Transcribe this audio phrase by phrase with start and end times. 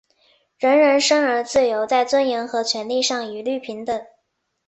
[0.57, 4.01] 人人生而自由,在尊严和权利上一律平等。